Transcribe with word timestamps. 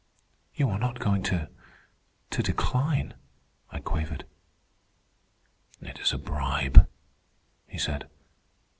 "You 0.55 0.67
are 0.71 0.79
not 0.79 0.97
going 0.97 1.21
to... 1.25 1.47
to 2.31 2.41
decline?" 2.41 3.13
I 3.69 3.79
quavered. 3.81 4.25
"It 5.79 5.99
is 5.99 6.11
a 6.11 6.17
bribe," 6.17 6.89
he 7.67 7.77
said. 7.77 8.09